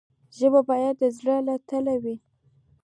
[0.37, 2.15] ژبه باید د زړه له تله وي.